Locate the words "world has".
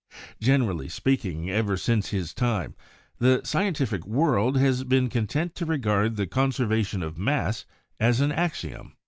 4.03-4.83